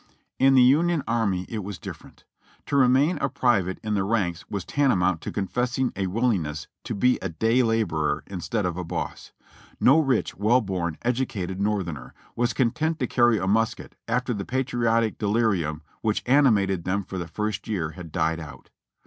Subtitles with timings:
[0.39, 2.23] In the Union Army it was different;
[2.65, 7.19] to remain a private in the ranks was tantamount to confessing a willingness to be
[7.21, 9.31] a day laborer instead of a boss.
[9.79, 14.43] No rich, well born, educated North erner was content to carry a musket after the
[14.43, 18.71] patriotic delirium which animated them for the first year had died out.